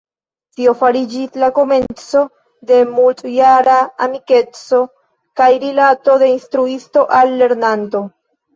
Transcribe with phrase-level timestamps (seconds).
[0.59, 2.23] Tio fariĝis la komenco
[2.71, 3.77] de multjara
[4.07, 4.81] amikeco
[5.43, 8.07] kaj rilato de instruisto al lernanto.